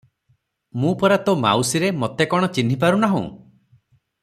ମୁଁ 0.83 0.93
ପରା 1.03 1.17
ତୋ 1.27 1.35
ମାଉସୀରେ- 1.43 1.93
ମୋତେ 2.05 2.29
କଣ 2.33 2.51
ଚିହ୍ନି 2.57 2.79
ପାରୁନାହୁଁ? 2.85 3.23